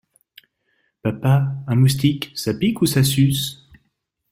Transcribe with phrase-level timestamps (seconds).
[1.03, 3.69] Papa, un moustique ça pique ou ça suce?